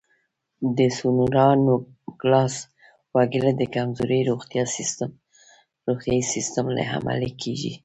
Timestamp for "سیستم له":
6.33-6.83